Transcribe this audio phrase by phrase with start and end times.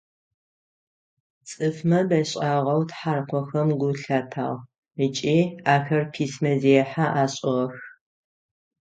[1.47, 4.61] Цӏыфхэм бэшӏагъэу тхьаркъохэм гу лъатагъ
[5.05, 5.37] ыкӏи
[5.73, 7.75] ахэр письмэзехьэ ашӏыгъэх.